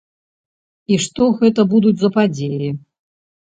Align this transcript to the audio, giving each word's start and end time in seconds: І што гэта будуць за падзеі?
І 0.95 0.97
што 1.05 1.29
гэта 1.43 1.67
будуць 1.77 1.95
за 2.03 2.13
падзеі? 2.19 2.69